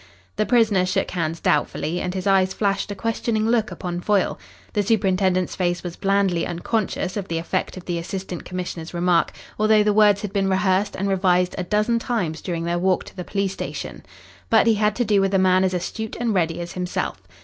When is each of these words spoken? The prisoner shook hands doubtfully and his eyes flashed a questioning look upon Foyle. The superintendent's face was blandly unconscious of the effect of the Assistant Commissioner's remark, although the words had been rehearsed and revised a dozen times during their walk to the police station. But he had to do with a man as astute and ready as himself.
The 0.35 0.47
prisoner 0.47 0.83
shook 0.83 1.11
hands 1.11 1.39
doubtfully 1.39 2.01
and 2.01 2.15
his 2.15 2.25
eyes 2.25 2.55
flashed 2.55 2.89
a 2.89 2.95
questioning 2.95 3.47
look 3.47 3.69
upon 3.69 4.01
Foyle. 4.01 4.39
The 4.73 4.81
superintendent's 4.81 5.55
face 5.55 5.83
was 5.83 5.95
blandly 5.95 6.43
unconscious 6.43 7.15
of 7.17 7.27
the 7.27 7.37
effect 7.37 7.77
of 7.77 7.85
the 7.85 7.99
Assistant 7.99 8.43
Commissioner's 8.43 8.95
remark, 8.95 9.31
although 9.59 9.83
the 9.83 9.93
words 9.93 10.23
had 10.23 10.33
been 10.33 10.49
rehearsed 10.49 10.95
and 10.95 11.07
revised 11.07 11.53
a 11.55 11.63
dozen 11.63 11.99
times 11.99 12.41
during 12.41 12.63
their 12.63 12.79
walk 12.79 13.03
to 13.03 13.15
the 13.15 13.23
police 13.23 13.53
station. 13.53 14.03
But 14.49 14.65
he 14.65 14.73
had 14.73 14.95
to 14.95 15.05
do 15.05 15.21
with 15.21 15.35
a 15.35 15.37
man 15.37 15.63
as 15.63 15.75
astute 15.75 16.15
and 16.19 16.33
ready 16.33 16.59
as 16.61 16.71
himself. 16.71 17.21